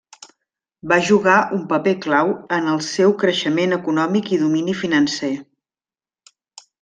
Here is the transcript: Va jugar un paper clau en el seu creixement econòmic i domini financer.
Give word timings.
Va 0.91 0.97
jugar 1.09 1.35
un 1.57 1.61
paper 1.73 1.93
clau 2.07 2.31
en 2.57 2.71
el 2.73 2.81
seu 2.87 3.13
creixement 3.23 3.77
econòmic 3.79 4.31
i 4.39 4.43
domini 4.47 4.75
financer. 4.81 5.31